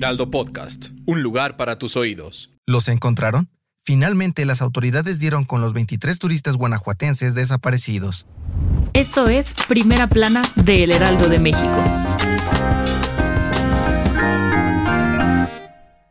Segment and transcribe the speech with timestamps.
[0.00, 0.92] Heraldo Podcast.
[1.04, 2.50] Un lugar para tus oídos.
[2.66, 3.50] ¿Los encontraron?
[3.84, 8.26] Finalmente, las autoridades dieron con los 23 turistas guanajuatenses desaparecidos.
[8.94, 11.84] Esto es Primera Plana de El Heraldo de México.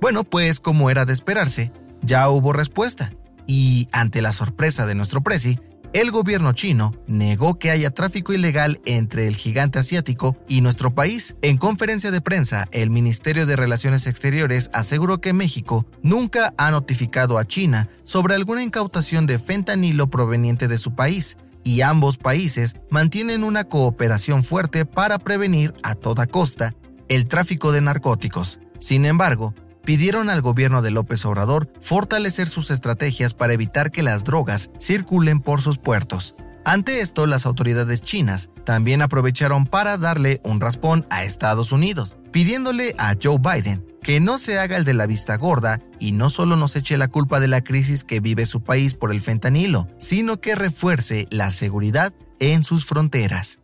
[0.00, 3.12] Bueno, pues como era de esperarse, ya hubo respuesta.
[3.46, 5.60] Y ante la sorpresa de nuestro presi,
[5.92, 11.36] el gobierno chino negó que haya tráfico ilegal entre el gigante asiático y nuestro país.
[11.42, 17.38] En conferencia de prensa, el Ministerio de Relaciones Exteriores aseguró que México nunca ha notificado
[17.38, 23.44] a China sobre alguna incautación de fentanilo proveniente de su país, y ambos países mantienen
[23.44, 26.74] una cooperación fuerte para prevenir a toda costa
[27.08, 28.60] el tráfico de narcóticos.
[28.78, 29.54] Sin embargo,
[29.90, 35.40] pidieron al gobierno de López Obrador fortalecer sus estrategias para evitar que las drogas circulen
[35.40, 36.36] por sus puertos.
[36.64, 42.94] Ante esto, las autoridades chinas también aprovecharon para darle un raspón a Estados Unidos, pidiéndole
[42.98, 46.54] a Joe Biden que no se haga el de la vista gorda y no solo
[46.54, 50.40] nos eche la culpa de la crisis que vive su país por el fentanilo, sino
[50.40, 53.58] que refuerce la seguridad en sus fronteras.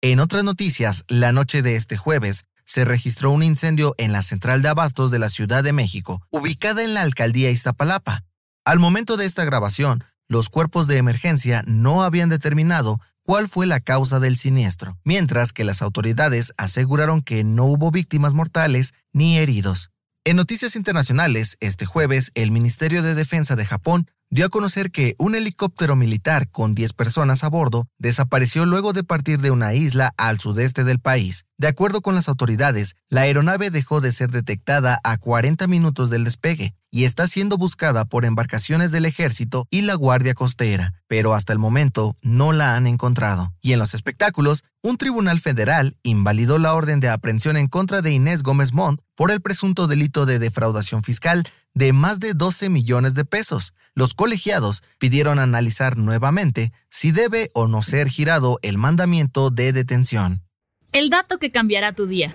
[0.00, 4.60] En otras noticias, la noche de este jueves, se registró un incendio en la central
[4.60, 8.24] de abastos de la Ciudad de México, ubicada en la alcaldía Iztapalapa.
[8.66, 13.80] Al momento de esta grabación, los cuerpos de emergencia no habían determinado cuál fue la
[13.80, 19.90] causa del siniestro, mientras que las autoridades aseguraron que no hubo víctimas mortales ni heridos.
[20.24, 25.14] En noticias internacionales, este jueves, el Ministerio de Defensa de Japón dio a conocer que
[25.18, 30.12] un helicóptero militar con 10 personas a bordo desapareció luego de partir de una isla
[30.16, 31.44] al sudeste del país.
[31.56, 36.24] De acuerdo con las autoridades, la aeronave dejó de ser detectada a 40 minutos del
[36.24, 41.52] despegue y está siendo buscada por embarcaciones del ejército y la Guardia Costera, pero hasta
[41.52, 43.52] el momento no la han encontrado.
[43.60, 48.12] Y en los espectáculos, un tribunal federal invalidó la orden de aprehensión en contra de
[48.12, 53.14] Inés Gómez Montt por el presunto delito de defraudación fiscal de más de 12 millones
[53.14, 53.74] de pesos.
[53.94, 60.42] Los colegiados pidieron analizar nuevamente si debe o no ser girado el mandamiento de detención.
[60.90, 62.34] El dato que cambiará tu día.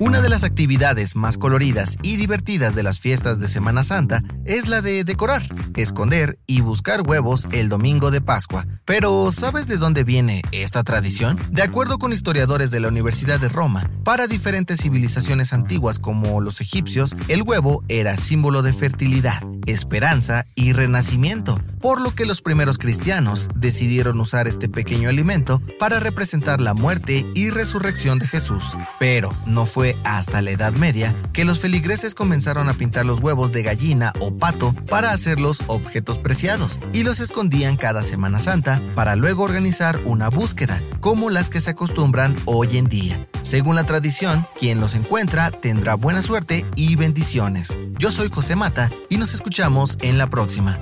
[0.00, 4.68] Una de las actividades más coloridas y divertidas de las fiestas de Semana Santa es
[4.68, 5.42] la de decorar,
[5.74, 8.64] esconder y buscar huevos el domingo de Pascua.
[8.84, 11.36] Pero, ¿sabes de dónde viene esta tradición?
[11.50, 16.60] De acuerdo con historiadores de la Universidad de Roma, para diferentes civilizaciones antiguas como los
[16.60, 22.78] egipcios, el huevo era símbolo de fertilidad, esperanza y renacimiento, por lo que los primeros
[22.78, 28.76] cristianos decidieron usar este pequeño alimento para representar la muerte y resurrección de Jesús.
[29.00, 29.66] Pero no
[30.04, 34.36] hasta la Edad Media que los feligreses comenzaron a pintar los huevos de gallina o
[34.36, 40.28] pato para hacerlos objetos preciados y los escondían cada Semana Santa para luego organizar una
[40.28, 43.26] búsqueda, como las que se acostumbran hoy en día.
[43.42, 47.78] Según la tradición, quien los encuentra tendrá buena suerte y bendiciones.
[47.98, 50.78] Yo soy José Mata y nos escuchamos en la próxima.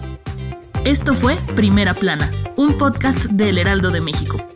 [0.85, 4.56] Esto fue Primera Plana, un podcast del Heraldo de México.